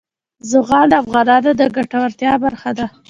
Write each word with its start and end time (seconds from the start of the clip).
زغال 0.51 0.87
د 0.89 0.93
افغانانو 1.03 1.51
د 1.59 1.61
ګټورتیا 1.75 2.31
برخه 2.43 2.69
ده. 2.77 2.85